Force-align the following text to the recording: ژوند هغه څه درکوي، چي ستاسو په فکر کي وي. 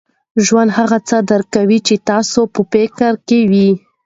ژوند 0.45 0.69
هغه 0.77 0.97
څه 1.07 1.17
درکوي، 1.29 1.79
چي 1.87 1.95
ستاسو 2.03 2.41
په 2.53 2.61
فکر 2.71 3.11
کي 3.27 3.39
وي. 3.51 3.69